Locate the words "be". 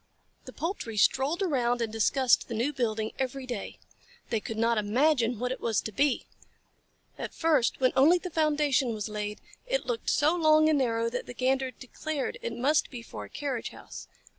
5.91-6.25, 12.89-13.03